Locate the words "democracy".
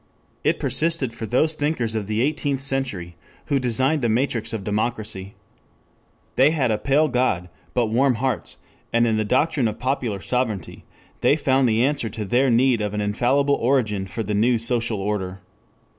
4.63-5.35